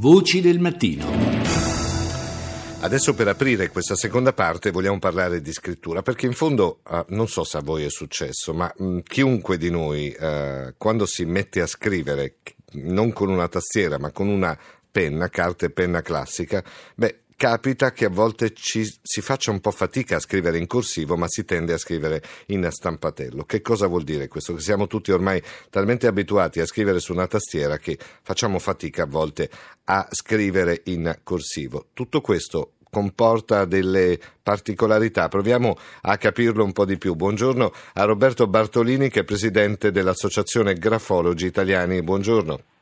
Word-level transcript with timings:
Voci 0.00 0.40
del 0.40 0.60
mattino. 0.60 1.06
Adesso 2.82 3.14
per 3.14 3.26
aprire 3.26 3.68
questa 3.68 3.96
seconda 3.96 4.32
parte 4.32 4.70
vogliamo 4.70 5.00
parlare 5.00 5.40
di 5.40 5.52
scrittura, 5.52 6.02
perché 6.02 6.26
in 6.26 6.34
fondo 6.34 6.82
eh, 6.88 7.04
non 7.08 7.26
so 7.26 7.42
se 7.42 7.56
a 7.56 7.62
voi 7.62 7.82
è 7.82 7.90
successo, 7.90 8.54
ma 8.54 8.72
mh, 8.76 9.00
chiunque 9.00 9.58
di 9.58 9.70
noi 9.70 10.12
eh, 10.12 10.74
quando 10.78 11.04
si 11.04 11.24
mette 11.24 11.60
a 11.62 11.66
scrivere, 11.66 12.36
non 12.74 13.12
con 13.12 13.28
una 13.28 13.48
tastiera 13.48 13.98
ma 13.98 14.12
con 14.12 14.28
una 14.28 14.56
penna, 14.88 15.28
carta 15.30 15.66
e 15.66 15.70
penna 15.70 16.00
classica, 16.00 16.62
beh, 16.94 17.22
capita 17.38 17.92
che 17.92 18.04
a 18.04 18.08
volte 18.08 18.52
ci, 18.52 18.84
si 19.00 19.20
faccia 19.20 19.52
un 19.52 19.60
po' 19.60 19.70
fatica 19.70 20.16
a 20.16 20.18
scrivere 20.18 20.58
in 20.58 20.66
corsivo, 20.66 21.16
ma 21.16 21.26
si 21.28 21.44
tende 21.44 21.72
a 21.72 21.78
scrivere 21.78 22.20
in 22.46 22.66
stampatello. 22.68 23.44
Che 23.44 23.62
cosa 23.62 23.86
vuol 23.86 24.02
dire 24.02 24.26
questo? 24.26 24.54
Che 24.54 24.60
siamo 24.60 24.88
tutti 24.88 25.12
ormai 25.12 25.40
talmente 25.70 26.08
abituati 26.08 26.58
a 26.58 26.66
scrivere 26.66 26.98
su 26.98 27.12
una 27.12 27.28
tastiera 27.28 27.78
che 27.78 27.96
facciamo 28.22 28.58
fatica 28.58 29.04
a 29.04 29.06
volte 29.06 29.48
a 29.84 30.08
scrivere 30.10 30.80
in 30.86 31.16
corsivo. 31.22 31.86
Tutto 31.92 32.20
questo 32.20 32.72
comporta 32.90 33.66
delle 33.66 34.18
particolarità. 34.42 35.28
Proviamo 35.28 35.76
a 36.02 36.16
capirlo 36.16 36.64
un 36.64 36.72
po' 36.72 36.84
di 36.84 36.98
più. 36.98 37.14
Buongiorno 37.14 37.72
a 37.94 38.02
Roberto 38.02 38.48
Bartolini 38.48 39.10
che 39.10 39.20
è 39.20 39.24
presidente 39.24 39.92
dell'Associazione 39.92 40.74
Grafologi 40.74 41.46
Italiani. 41.46 42.02
Buongiorno. 42.02 42.77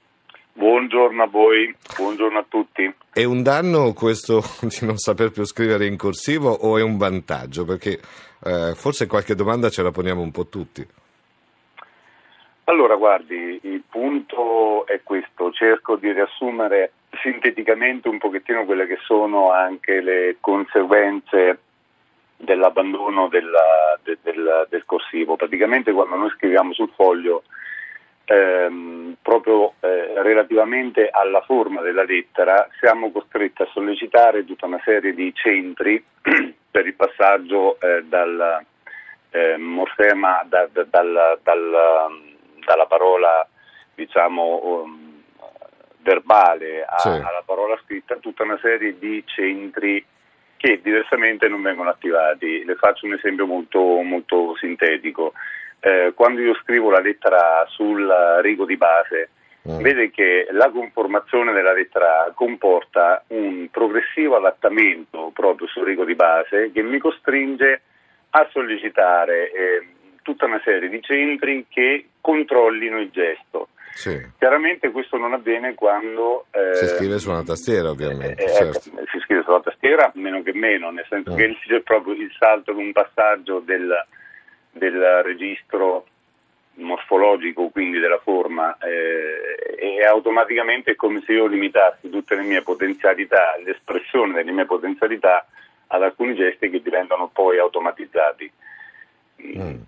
Buongiorno 0.56 1.22
a 1.22 1.26
voi, 1.26 1.76
buongiorno 1.98 2.38
a 2.38 2.44
tutti. 2.48 2.90
È 3.12 3.24
un 3.24 3.42
danno 3.42 3.92
questo 3.92 4.40
di 4.64 4.86
non 4.86 4.96
saper 4.96 5.30
più 5.30 5.44
scrivere 5.44 5.84
in 5.84 5.98
corsivo 5.98 6.48
o 6.48 6.78
è 6.78 6.82
un 6.82 6.96
vantaggio? 6.96 7.66
Perché 7.66 8.00
eh, 8.42 8.72
forse 8.74 9.06
qualche 9.06 9.34
domanda 9.34 9.68
ce 9.68 9.82
la 9.82 9.90
poniamo 9.90 10.22
un 10.22 10.30
po' 10.30 10.46
tutti. 10.46 10.86
Allora, 12.64 12.96
guardi, 12.96 13.60
il 13.64 13.82
punto 13.86 14.86
è 14.86 15.02
questo, 15.02 15.52
cerco 15.52 15.96
di 15.96 16.10
riassumere 16.10 16.92
sinteticamente 17.22 18.08
un 18.08 18.16
pochettino 18.16 18.64
quelle 18.64 18.86
che 18.86 18.96
sono 19.04 19.52
anche 19.52 20.00
le 20.00 20.38
conseguenze 20.40 21.58
dell'abbandono 22.38 23.28
della, 23.28 23.98
de, 24.02 24.16
del, 24.22 24.66
del 24.70 24.86
corsivo. 24.86 25.36
Praticamente 25.36 25.92
quando 25.92 26.16
noi 26.16 26.30
scriviamo 26.30 26.72
sul 26.72 26.90
foglio 26.96 27.42
ehm, 28.26 29.16
proprio 29.22 29.74
eh, 29.80 30.14
relativamente 30.16 31.08
alla 31.08 31.40
forma 31.42 31.80
della 31.80 32.04
lettera 32.04 32.68
siamo 32.78 33.10
costretti 33.12 33.62
a 33.62 33.68
sollecitare 33.72 34.44
tutta 34.44 34.66
una 34.66 34.80
serie 34.84 35.14
di 35.14 35.32
centri 35.34 36.02
per 36.70 36.86
il 36.86 36.94
passaggio 36.94 37.80
eh, 37.80 38.02
dal 38.04 38.64
eh, 39.30 39.56
morfema, 39.56 40.44
da, 40.46 40.68
da, 40.70 40.84
dal, 40.84 41.38
dal, 41.42 41.76
dalla 42.64 42.86
parola 42.86 43.48
diciamo 43.94 44.82
um, 44.82 45.22
verbale 46.00 46.84
a, 46.84 46.98
sì. 46.98 47.08
alla 47.08 47.42
parola 47.44 47.78
scritta, 47.84 48.16
tutta 48.16 48.42
una 48.42 48.58
serie 48.60 48.98
di 48.98 49.22
centri 49.26 50.04
che 50.56 50.80
diversamente 50.82 51.48
non 51.48 51.62
vengono 51.62 51.90
attivati. 51.90 52.64
Le 52.64 52.74
faccio 52.76 53.06
un 53.06 53.14
esempio 53.14 53.46
molto, 53.46 53.80
molto 54.02 54.56
sintetico 54.56 55.32
eh, 55.86 56.14
quando 56.14 56.40
io 56.40 56.54
scrivo 56.62 56.90
la 56.90 56.98
lettera 56.98 57.64
sul 57.68 58.12
rigo 58.40 58.64
di 58.64 58.76
base, 58.76 59.28
mm. 59.68 59.80
vede 59.80 60.10
che 60.10 60.48
la 60.50 60.68
conformazione 60.70 61.52
della 61.52 61.72
lettera 61.72 62.32
comporta 62.34 63.22
un 63.28 63.68
progressivo 63.70 64.34
adattamento 64.34 65.30
proprio 65.32 65.68
sul 65.68 65.84
rigo 65.84 66.04
di 66.04 66.16
base 66.16 66.72
che 66.72 66.82
mi 66.82 66.98
costringe 66.98 67.82
a 68.30 68.48
sollecitare 68.50 69.52
eh, 69.52 69.86
tutta 70.22 70.46
una 70.46 70.60
serie 70.64 70.88
di 70.88 71.00
centri 71.02 71.66
che 71.68 72.08
controllino 72.20 72.98
il 72.98 73.10
gesto. 73.10 73.68
Sì. 73.92 74.20
Chiaramente 74.38 74.90
questo 74.90 75.16
non 75.16 75.34
avviene 75.34 75.74
quando... 75.74 76.46
Eh, 76.50 76.74
si 76.74 76.86
scrive 76.88 77.18
su 77.18 77.30
una 77.30 77.44
tastiera 77.44 77.90
ovviamente. 77.90 78.42
Eh, 78.42 78.48
certo. 78.48 78.88
ecco, 78.88 79.06
si 79.06 79.20
scrive 79.20 79.44
sulla 79.44 79.60
tastiera 79.60 80.10
meno 80.16 80.42
che 80.42 80.52
meno, 80.52 80.90
nel 80.90 81.06
senso 81.08 81.32
mm. 81.32 81.36
che 81.36 81.56
c'è 81.64 81.80
proprio 81.82 82.14
il 82.14 82.30
salto 82.36 82.72
in 82.72 82.78
un 82.78 82.92
passaggio 82.92 83.60
del, 83.60 83.94
del 84.78 85.22
registro 85.22 86.06
morfologico, 86.76 87.68
quindi 87.68 87.98
della 87.98 88.20
forma, 88.22 88.76
eh, 88.78 89.76
e 89.78 90.04
automaticamente 90.04 90.92
è 90.92 90.94
come 90.94 91.22
se 91.24 91.32
io 91.32 91.46
limitassi 91.46 92.10
tutte 92.10 92.34
le 92.34 92.42
mie 92.42 92.62
potenzialità, 92.62 93.56
l'espressione 93.64 94.34
delle 94.34 94.52
mie 94.52 94.66
potenzialità 94.66 95.46
ad 95.88 96.02
alcuni 96.02 96.34
gesti 96.34 96.68
che 96.68 96.82
diventano 96.82 97.30
poi 97.32 97.58
automatizzati. 97.58 98.50
Mm. 99.42 99.80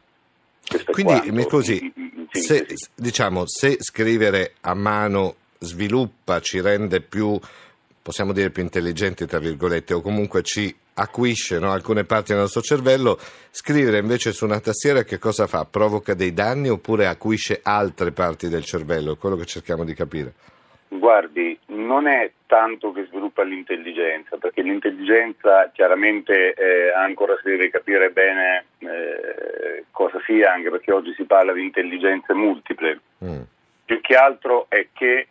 Quindi 0.90 1.30
mi 1.30 1.42
scusi, 1.42 1.92
se, 2.30 2.66
diciamo, 2.94 3.46
se 3.46 3.76
scrivere 3.80 4.54
a 4.60 4.74
mano 4.74 5.36
sviluppa, 5.58 6.40
ci 6.40 6.60
rende 6.60 7.00
più, 7.00 7.38
possiamo 8.08 8.32
dire 8.32 8.48
più 8.48 8.62
intelligenti, 8.62 9.26
tra 9.26 9.38
virgolette, 9.38 9.92
o 9.92 10.00
comunque 10.00 10.40
ci 10.40 10.74
acuisce 10.94 11.58
no, 11.58 11.72
alcune 11.72 12.04
parti 12.04 12.32
del 12.32 12.40
nostro 12.40 12.62
cervello, 12.62 13.18
scrivere 13.50 13.98
invece 13.98 14.32
su 14.32 14.46
una 14.46 14.60
tastiera 14.60 15.02
che 15.02 15.18
cosa 15.18 15.46
fa? 15.46 15.66
Provoca 15.70 16.14
dei 16.14 16.32
danni 16.32 16.70
oppure 16.70 17.06
acuisce 17.06 17.60
altre 17.62 18.12
parti 18.12 18.48
del 18.48 18.64
cervello? 18.64 19.12
È 19.12 19.18
quello 19.18 19.36
che 19.36 19.44
cerchiamo 19.44 19.84
di 19.84 19.92
capire. 19.92 20.32
Guardi, 20.88 21.58
non 21.66 22.06
è 22.06 22.30
tanto 22.46 22.92
che 22.92 23.04
sviluppa 23.10 23.42
l'intelligenza, 23.42 24.38
perché 24.38 24.62
l'intelligenza 24.62 25.70
chiaramente 25.74 26.54
eh, 26.54 26.90
ancora 26.96 27.36
si 27.42 27.50
deve 27.50 27.68
capire 27.68 28.08
bene 28.08 28.64
eh, 28.78 29.84
cosa 29.90 30.18
sia, 30.24 30.50
anche 30.50 30.70
perché 30.70 30.92
oggi 30.94 31.12
si 31.12 31.24
parla 31.24 31.52
di 31.52 31.62
intelligenze 31.62 32.32
multiple. 32.32 33.00
Mm. 33.22 33.42
Più 33.84 34.00
che 34.00 34.14
altro 34.14 34.64
è 34.70 34.86
che 34.94 35.28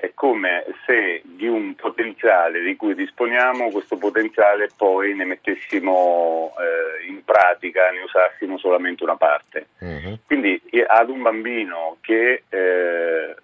è 0.00 0.12
come 0.14 0.64
se 0.86 1.20
di 1.24 1.46
un 1.46 1.74
potenziale 1.74 2.62
di 2.62 2.74
cui 2.74 2.94
disponiamo, 2.94 3.70
questo 3.70 3.98
potenziale 3.98 4.70
poi 4.74 5.14
ne 5.14 5.26
mettessimo 5.26 6.54
eh, 6.58 7.06
in 7.06 7.22
pratica, 7.22 7.90
ne 7.90 8.00
usassimo 8.00 8.56
solamente 8.56 9.04
una 9.04 9.16
parte. 9.16 9.66
Uh-huh. 9.78 10.18
Quindi 10.26 10.60
ad 10.86 11.10
un 11.10 11.20
bambino 11.20 11.98
che 12.00 12.44
eh, 12.48 13.36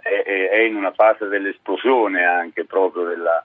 è, 0.00 0.48
è, 0.50 0.58
in 0.60 0.74
una 0.74 0.92
fase 0.92 1.26
dell'esplosione 1.26 2.24
anche 2.24 2.64
proprio 2.64 3.04
della, 3.04 3.44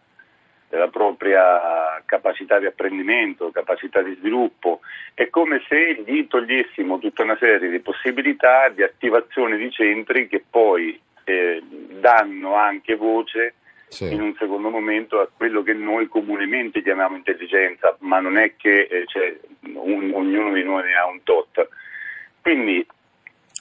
della 0.69 0.87
propria 0.87 2.01
capacità 2.05 2.57
di 2.57 2.67
apprendimento, 2.67 3.51
capacità 3.51 4.01
di 4.01 4.15
sviluppo, 4.15 4.79
è 5.13 5.29
come 5.29 5.61
se 5.67 6.01
gli 6.05 6.25
togliessimo 6.25 6.99
tutta 6.99 7.23
una 7.23 7.37
serie 7.37 7.69
di 7.69 7.79
possibilità 7.81 8.69
di 8.69 8.81
attivazione 8.81 9.57
di 9.57 9.69
centri 9.69 10.29
che 10.29 10.41
poi 10.49 10.97
eh, 11.23 11.61
danno 11.99 12.55
anche 12.55 12.95
voce 12.95 13.55
sì. 13.87 14.11
in 14.11 14.21
un 14.21 14.35
secondo 14.37 14.69
momento 14.69 15.19
a 15.19 15.29
quello 15.35 15.63
che 15.63 15.73
noi 15.73 16.07
comunemente 16.07 16.81
chiamiamo 16.81 17.15
intelligenza, 17.15 17.95
ma 17.99 18.19
non 18.19 18.37
è 18.37 18.55
che 18.55 18.87
eh, 18.89 19.03
cioè, 19.05 19.37
un, 19.73 20.11
ognuno 20.13 20.53
di 20.53 20.63
noi 20.63 20.83
ne 20.83 20.95
ha 20.95 21.05
un 21.05 21.21
tot. 21.23 21.67
Quindi 22.41 22.85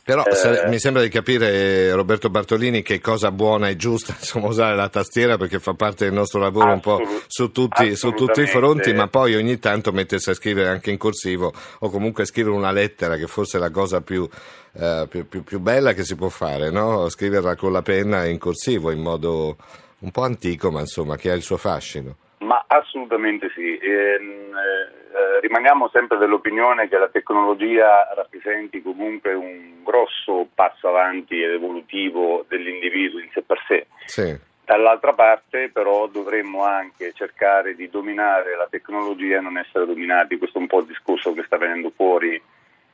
però 0.04 0.24
eh, 0.24 0.68
mi 0.68 0.80
sembra 0.80 1.02
di 1.02 1.08
capire, 1.08 1.92
Roberto 1.94 2.28
Bartolini, 2.28 2.82
che 2.82 3.00
cosa 3.00 3.30
buona 3.30 3.68
e 3.68 3.76
giusta 3.76 4.14
insomma, 4.18 4.48
usare 4.48 4.74
la 4.74 4.88
tastiera 4.88 5.36
perché 5.36 5.60
fa 5.60 5.74
parte 5.74 6.04
del 6.04 6.12
nostro 6.12 6.40
lavoro 6.40 6.72
assolut- 6.72 6.86
un 6.86 7.14
po' 7.14 7.24
su 7.28 7.52
tutti, 7.52 7.94
su 7.94 8.10
tutti, 8.10 8.41
i 8.41 8.46
fronti, 8.46 8.92
ma 8.92 9.06
poi 9.06 9.36
ogni 9.36 9.60
tanto 9.60 9.92
mettersi 9.92 10.30
a 10.30 10.34
scrivere 10.34 10.68
anche 10.68 10.91
in 10.91 10.98
corsivo 10.98 11.52
o 11.78 11.88
comunque 11.88 12.24
scrivere 12.24 12.56
una 12.56 12.72
lettera, 12.72 13.16
che 13.16 13.28
forse 13.28 13.58
è 13.58 13.60
la 13.60 13.70
cosa 13.70 14.00
più, 14.00 14.28
eh, 14.72 15.06
più, 15.08 15.28
più, 15.28 15.44
più 15.44 15.60
bella 15.60 15.92
che 15.92 16.04
si 16.04 16.16
può 16.16 16.28
fare, 16.28 16.70
no? 16.70 17.08
scriverla 17.08 17.54
con 17.54 17.70
la 17.70 17.82
penna 17.82 18.24
in 18.24 18.38
corsivo 18.38 18.91
in 18.91 19.00
modo 19.00 19.56
un 20.00 20.10
po' 20.10 20.22
antico, 20.22 20.72
ma 20.72 20.80
insomma 20.80 21.16
che 21.16 21.30
ha 21.30 21.34
il 21.34 21.42
suo 21.42 21.56
fascino. 21.56 22.16
Ma 22.52 22.64
assolutamente 22.66 23.50
sì. 23.54 23.78
Ehm, 23.78 24.52
eh, 24.52 25.40
rimaniamo 25.40 25.88
sempre 25.88 26.18
dell'opinione 26.18 26.86
che 26.86 26.98
la 26.98 27.08
tecnologia 27.08 28.12
rappresenti 28.14 28.82
comunque 28.82 29.32
un 29.32 29.82
grosso 29.82 30.48
passo 30.54 30.88
avanti 30.88 31.42
ed 31.42 31.52
evolutivo 31.52 32.44
dell'individuo 32.48 33.20
in 33.20 33.30
sé 33.32 33.41
per 33.41 33.58
sé. 33.66 33.86
Sì. 34.04 34.38
Dall'altra 34.66 35.14
parte 35.14 35.70
però 35.72 36.06
dovremmo 36.09 36.62
anche 36.62 37.15
cercare 37.15 37.74
di 37.74 37.88
dominare 37.88 38.54
la 38.54 38.68
tecnologia 38.71 39.38
e 39.38 39.41
non 39.41 39.56
essere 39.56 39.86
dominati, 39.86 40.36
questo 40.36 40.59
è 40.59 40.60
un 40.60 40.66
po' 40.66 40.80
il 40.80 40.86
discorso 40.86 41.32
che 41.32 41.44
sta 41.44 41.56
venendo 41.56 41.91
fuori 41.97 42.41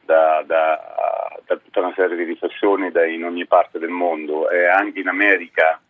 da, 0.01 0.45
da, 0.47 1.37
da 1.45 1.57
tutta 1.57 1.81
una 1.81 1.93
serie 1.97 2.17
di 2.17 2.23
riflessioni 2.23 2.93
da 2.93 3.05
in 3.05 3.25
ogni 3.25 3.45
parte 3.45 3.81
del 3.81 3.91
mondo 3.91 4.49
e 4.51 4.67
anche 4.67 5.01
in 5.01 5.09
America 5.09 5.81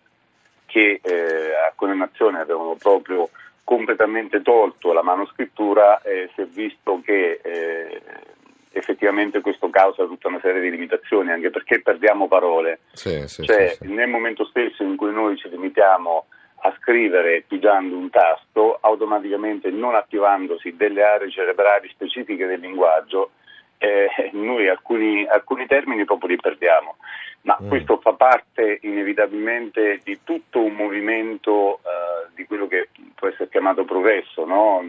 che 0.65 1.01
eh, 1.03 1.55
alcune 1.67 1.95
nazioni 1.95 2.39
avevano 2.39 2.75
proprio 2.75 3.29
completamente 3.69 4.41
tolto 4.41 4.95
la 4.95 5.03
manoscrittura 5.03 6.01
eh, 6.01 6.31
si 6.35 6.41
è 6.41 6.47
visto 6.47 7.03
che 7.05 7.39
eh, 7.43 8.01
effettivamente 8.71 9.43
questo 9.43 9.69
causa 9.69 10.07
tutta 10.07 10.29
una 10.29 10.41
serie 10.41 10.63
di 10.63 10.71
limitazioni, 10.71 11.33
anche 11.33 11.51
perché 11.51 11.83
perdiamo 11.83 12.29
parole. 12.29 12.79
Sì, 12.93 13.29
sì, 13.29 13.43
cioè, 13.45 13.77
sì, 13.79 13.93
nel 13.93 14.09
momento 14.09 14.47
stesso 14.47 14.83
in 14.83 14.97
cui 14.97 15.13
noi 15.13 15.37
ci 15.37 15.51
limitiamo 15.51 16.25
a 16.63 16.75
scrivere 16.81 17.45
pigiando 17.47 17.95
un 17.95 18.09
tasto, 18.09 18.79
automaticamente 18.81 19.69
non 19.69 19.95
attivandosi 19.95 20.75
delle 20.75 21.03
aree 21.03 21.31
cerebrali 21.31 21.91
specifiche 21.91 22.47
del 22.47 22.61
linguaggio, 22.61 23.33
eh, 23.79 24.31
noi 24.33 24.69
alcuni, 24.69 25.27
alcuni, 25.27 25.67
termini 25.67 26.05
proprio 26.05 26.31
li 26.31 26.37
perdiamo. 26.37 26.97
ma 27.43 27.57
mm. 27.63 27.69
questo 27.69 27.99
fa 27.99 28.13
parte 28.13 28.79
inevitabilmente 28.83 30.01
di 30.03 30.21
tutto 30.25 30.61
un 30.61 30.75
movimento 30.75 31.81
uh, 31.83 32.29
di 32.35 32.45
quello 32.45 32.67
che 32.67 32.89
può 33.15 33.29
essere 33.29 33.49
chiamato 33.49 33.85
progresso, 33.85 34.45
no? 34.45 34.83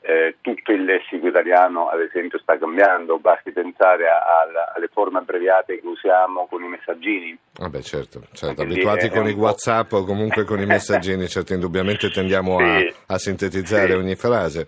eh, 0.00 0.36
tutto 0.40 0.72
il 0.72 0.84
lessico 0.84 1.26
italiano 1.26 1.88
ad 1.88 2.00
esempio 2.00 2.38
sta 2.38 2.56
cambiando, 2.56 3.18
basti 3.18 3.50
pensare 3.50 4.08
a, 4.08 4.16
a, 4.16 4.72
alle 4.74 4.88
forme 4.88 5.18
abbreviate 5.18 5.80
che 5.80 5.86
usiamo 5.86 6.46
con 6.46 6.62
i 6.62 6.68
messaggini. 6.68 7.36
Vabbè 7.58 7.82
certo, 7.82 8.22
certo. 8.32 8.62
abituati 8.62 9.10
con 9.10 9.28
i 9.28 9.32
Whatsapp 9.32 9.92
o 9.92 10.04
comunque 10.04 10.44
con 10.44 10.60
i 10.60 10.66
messaggini, 10.66 11.28
certo 11.28 11.52
indubbiamente 11.52 12.10
tendiamo 12.10 12.56
sì, 12.58 12.64
a, 12.64 13.14
a, 13.14 13.18
sintetizzare 13.18 13.88
sì. 13.88 13.92
ogni 13.92 14.14
frase. 14.14 14.66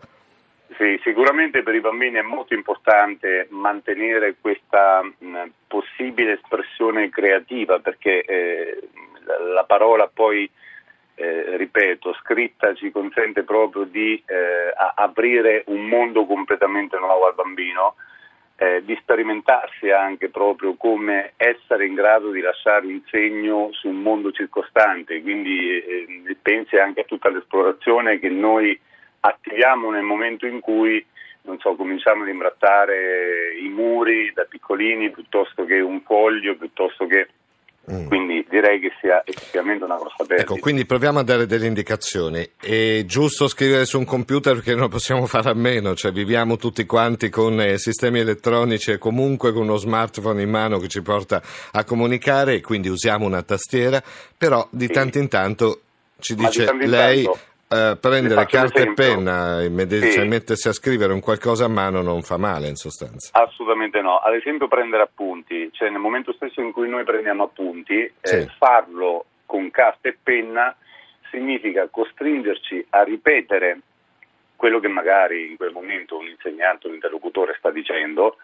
Sì, 0.80 0.98
sicuramente 1.02 1.62
per 1.62 1.74
i 1.74 1.80
bambini 1.80 2.16
è 2.16 2.22
molto 2.22 2.54
importante 2.54 3.48
mantenere 3.50 4.36
questa 4.40 5.02
mh, 5.02 5.42
possibile 5.66 6.40
espressione 6.40 7.10
creativa 7.10 7.80
perché 7.80 8.24
eh, 8.24 8.88
la, 9.26 9.38
la 9.56 9.64
parola 9.64 10.08
poi 10.08 10.50
eh, 11.16 11.58
ripeto, 11.58 12.14
scritta 12.22 12.72
ci 12.72 12.90
consente 12.90 13.42
proprio 13.42 13.84
di 13.84 14.22
eh, 14.24 14.72
aprire 14.94 15.64
un 15.66 15.84
mondo 15.84 16.24
completamente 16.24 16.96
nuovo 16.96 17.26
al 17.26 17.34
bambino, 17.34 17.96
eh, 18.56 18.82
di 18.82 18.96
sperimentarsi 19.02 19.90
anche 19.90 20.30
proprio 20.30 20.76
come 20.76 21.34
essere 21.36 21.84
in 21.84 21.92
grado 21.92 22.30
di 22.30 22.40
lasciare 22.40 22.86
un 22.86 23.02
segno 23.10 23.68
su 23.72 23.88
un 23.88 24.00
mondo 24.00 24.32
circostante, 24.32 25.20
quindi 25.20 25.78
eh, 25.78 26.36
pensi 26.40 26.76
anche 26.78 27.02
a 27.02 27.04
tutta 27.04 27.28
l'esplorazione 27.28 28.18
che 28.18 28.30
noi 28.30 28.80
attiviamo 29.20 29.90
nel 29.90 30.02
momento 30.02 30.46
in 30.46 30.60
cui 30.60 31.04
non 31.42 31.58
so, 31.58 31.74
cominciamo 31.74 32.22
ad 32.22 32.28
imbrattare 32.28 33.54
i 33.62 33.68
muri 33.68 34.30
da 34.34 34.44
piccolini 34.44 35.10
piuttosto 35.10 35.64
che 35.64 35.80
un 35.80 36.02
foglio, 36.02 36.56
piuttosto 36.56 37.06
che 37.06 37.28
Mm. 37.90 38.06
Quindi 38.06 38.46
direi 38.48 38.78
che 38.78 38.92
sia 39.00 39.22
effettivamente 39.24 39.82
una 39.82 39.96
grossa 39.96 40.16
perdita. 40.18 40.42
Ecco, 40.42 40.58
quindi 40.58 40.84
proviamo 40.84 41.18
a 41.18 41.22
dare 41.24 41.46
delle 41.46 41.66
indicazioni. 41.66 42.48
È 42.60 43.02
giusto 43.04 43.48
scrivere 43.48 43.84
su 43.84 43.98
un 43.98 44.04
computer 44.04 44.54
perché 44.54 44.74
non 44.74 44.88
possiamo 44.88 45.26
fare 45.26 45.50
a 45.50 45.54
meno, 45.54 45.94
cioè 45.94 46.12
viviamo 46.12 46.56
tutti 46.56 46.84
quanti 46.84 47.30
con 47.30 47.60
eh, 47.60 47.78
sistemi 47.78 48.20
elettronici 48.20 48.92
e 48.92 48.98
comunque 48.98 49.52
con 49.52 49.62
uno 49.62 49.76
smartphone 49.76 50.42
in 50.42 50.50
mano 50.50 50.78
che 50.78 50.88
ci 50.88 51.02
porta 51.02 51.42
a 51.72 51.82
comunicare, 51.82 52.60
quindi 52.60 52.88
usiamo 52.88 53.24
una 53.24 53.42
tastiera, 53.42 54.00
però 54.36 54.68
di 54.70 54.86
sì. 54.86 54.92
tanto 54.92 55.18
in 55.18 55.28
tanto 55.28 55.80
ci 56.20 56.34
dice 56.34 56.66
tanto 56.66 56.86
lei... 56.86 57.24
Tanto 57.24 57.48
Uh, 57.72 57.96
prendere 58.00 58.46
carta 58.46 58.82
e 58.82 58.92
penna 58.94 59.60
e 59.60 59.70
sì. 60.10 60.26
mettersi 60.26 60.66
a 60.66 60.72
scrivere 60.72 61.12
un 61.12 61.20
qualcosa 61.20 61.66
a 61.66 61.68
mano 61.68 62.02
non 62.02 62.22
fa 62.22 62.36
male 62.36 62.66
in 62.66 62.74
sostanza. 62.74 63.30
Assolutamente 63.40 64.00
no. 64.00 64.16
Ad 64.16 64.34
esempio 64.34 64.66
prendere 64.66 65.04
appunti, 65.04 65.70
cioè 65.72 65.88
nel 65.88 66.00
momento 66.00 66.32
stesso 66.32 66.60
in 66.60 66.72
cui 66.72 66.88
noi 66.88 67.04
prendiamo 67.04 67.44
appunti, 67.44 67.94
eh, 67.94 68.12
sì. 68.22 68.34
eh, 68.34 68.48
farlo 68.58 69.26
con 69.46 69.70
carta 69.70 70.08
e 70.08 70.18
penna 70.20 70.74
significa 71.30 71.86
costringerci 71.88 72.86
a 72.90 73.04
ripetere 73.04 73.78
quello 74.56 74.80
che 74.80 74.88
magari 74.88 75.50
in 75.50 75.56
quel 75.56 75.70
momento 75.70 76.18
un 76.18 76.26
insegnante 76.26 76.88
un 76.88 76.94
interlocutore 76.94 77.54
sta 77.56 77.70
dicendo 77.70 78.36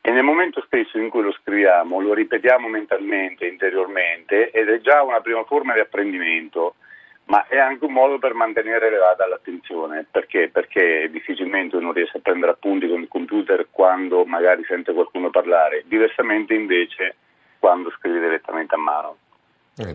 e 0.00 0.10
nel 0.10 0.24
momento 0.24 0.62
stesso 0.64 0.96
in 0.96 1.10
cui 1.10 1.20
lo 1.20 1.32
scriviamo 1.32 2.00
lo 2.00 2.14
ripetiamo 2.14 2.66
mentalmente, 2.66 3.46
interiormente 3.46 4.50
ed 4.52 4.70
è 4.70 4.80
già 4.80 5.02
una 5.02 5.20
prima 5.20 5.44
forma 5.44 5.74
di 5.74 5.80
apprendimento 5.80 6.76
ma 7.28 7.46
è 7.46 7.58
anche 7.58 7.84
un 7.84 7.92
modo 7.92 8.18
per 8.18 8.34
mantenere 8.34 8.86
elevata 8.86 9.26
l'attenzione. 9.26 10.06
Perché? 10.10 10.48
Perché 10.50 11.08
difficilmente 11.10 11.76
uno 11.76 11.92
riesce 11.92 12.18
a 12.18 12.20
prendere 12.20 12.52
appunti 12.52 12.88
con 12.88 13.00
il 13.00 13.08
computer 13.08 13.68
quando 13.70 14.24
magari 14.24 14.64
sente 14.64 14.92
qualcuno 14.92 15.30
parlare, 15.30 15.84
diversamente 15.86 16.54
invece 16.54 17.16
quando 17.58 17.90
scrive 17.90 18.20
direttamente 18.20 18.74
a 18.74 18.78
mano. 18.78 19.16
Eh. 19.76 19.94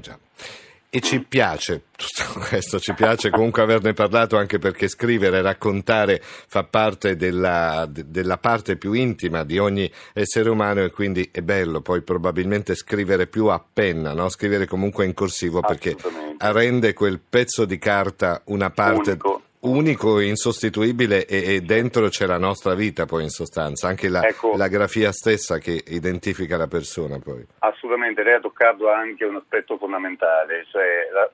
E 0.95 1.01
ci 1.01 1.21
piace 1.21 1.85
tutto 1.95 2.39
questo, 2.47 2.79
ci 2.79 2.93
piace 2.93 3.31
comunque 3.31 3.63
averne 3.63 3.93
parlato 3.93 4.37
anche 4.37 4.59
perché 4.59 4.87
scrivere, 4.87 5.41
raccontare 5.41 6.21
fa 6.21 6.65
parte 6.65 7.15
della, 7.15 7.89
della, 7.89 8.37
parte 8.37 8.75
più 8.77 8.93
intima 8.93 9.43
di 9.43 9.57
ogni 9.57 9.91
essere 10.13 10.51
umano 10.51 10.83
e 10.83 10.91
quindi 10.91 11.27
è 11.31 11.41
bello 11.41 11.81
poi 11.81 12.03
probabilmente 12.03 12.75
scrivere 12.75 13.25
più 13.25 13.47
a 13.47 13.59
penna, 13.73 14.13
no? 14.13 14.29
scrivere 14.29 14.67
comunque 14.67 15.05
in 15.05 15.15
corsivo 15.15 15.61
perché 15.61 15.97
rende 16.37 16.93
quel 16.93 17.19
pezzo 17.27 17.65
di 17.65 17.79
carta 17.79 18.43
una 18.45 18.69
parte... 18.69 19.09
Unico 19.13 19.41
unico, 19.63 20.19
insostituibile 20.19 21.25
e, 21.25 21.55
e, 21.55 21.61
dentro 21.61 22.07
c'è 22.07 22.25
la 22.25 22.37
nostra 22.37 22.73
vita 22.73 23.05
poi 23.05 23.23
in 23.23 23.29
sostanza, 23.29 23.87
anche 23.87 24.09
la, 24.09 24.25
ecco, 24.25 24.55
la, 24.55 24.67
grafia 24.67 25.11
stessa 25.11 25.57
che 25.57 25.83
identifica 25.87 26.57
la 26.57 26.67
persona 26.67 27.19
poi. 27.19 27.45
Assolutamente, 27.59 28.23
lei 28.23 28.35
ha 28.35 28.39
toccato 28.39 28.89
anche 28.89 29.25
un 29.25 29.35
aspetto 29.35 29.77
fondamentale, 29.77 30.65
cioè 30.69 31.09
la, 31.11 31.29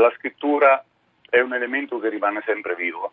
la 0.00 0.12
scrittura 0.16 0.84
è 1.28 1.40
un 1.40 1.54
elemento 1.54 1.98
che 1.98 2.08
rimane 2.08 2.42
sempre 2.44 2.74
vivo, 2.74 3.12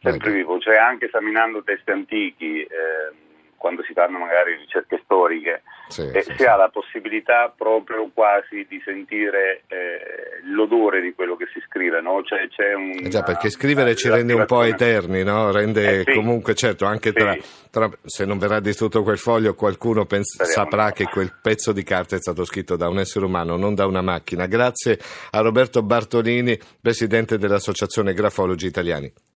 sempre 0.00 0.28
ecco. 0.28 0.36
vivo, 0.36 0.58
cioè 0.60 0.76
anche 0.76 1.06
esaminando 1.06 1.62
testi 1.62 1.90
antichi. 1.90 2.62
Eh, 2.62 3.26
quando 3.58 3.82
si 3.82 3.92
fanno 3.92 4.18
magari 4.18 4.54
ricerche 4.54 5.00
storiche, 5.04 5.62
sì, 5.88 6.02
eh, 6.02 6.22
sì, 6.22 6.30
si 6.30 6.36
sì. 6.38 6.44
ha 6.44 6.56
la 6.56 6.68
possibilità 6.68 7.52
proprio 7.54 8.08
quasi 8.14 8.64
di 8.68 8.80
sentire 8.84 9.62
eh, 9.66 10.40
l'odore 10.44 11.00
di 11.00 11.12
quello 11.12 11.36
che 11.36 11.46
si 11.52 11.60
scrive, 11.66 12.00
no? 12.00 12.22
Cioè, 12.22 12.48
c'è 12.48 12.74
un, 12.74 12.92
eh 13.04 13.08
già, 13.08 13.22
perché 13.22 13.50
scrivere 13.50 13.94
ci 13.96 14.08
rende 14.08 14.32
un 14.32 14.46
po' 14.46 14.62
eterni, 14.62 15.24
no? 15.24 15.50
Rende 15.50 16.00
eh, 16.00 16.14
comunque, 16.14 16.54
certo, 16.54 16.86
anche 16.86 17.12
tra, 17.12 17.36
tra, 17.70 17.90
se 18.04 18.24
non 18.24 18.38
verrà 18.38 18.60
distrutto 18.60 19.02
quel 19.02 19.18
foglio, 19.18 19.54
qualcuno 19.54 20.06
pens- 20.06 20.42
saprà 20.42 20.92
che 20.92 21.04
quel 21.04 21.34
pezzo 21.42 21.72
di 21.72 21.82
carta 21.82 22.14
è 22.16 22.20
stato 22.20 22.44
scritto 22.44 22.76
da 22.76 22.88
un 22.88 22.98
essere 22.98 23.24
umano, 23.24 23.56
non 23.56 23.74
da 23.74 23.86
una 23.86 24.02
macchina. 24.02 24.46
Grazie 24.46 24.98
a 25.32 25.40
Roberto 25.40 25.82
Bartolini, 25.82 26.58
presidente 26.80 27.38
dell'Associazione 27.38 28.14
Grafologi 28.14 28.66
Italiani. 28.66 29.12